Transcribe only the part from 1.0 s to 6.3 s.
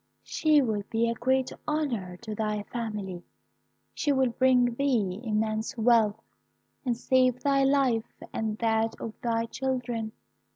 a great honour to thy family, she will bring thee immense wealth,